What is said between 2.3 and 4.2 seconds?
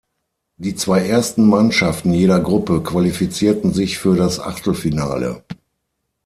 Gruppe qualifizierten sich für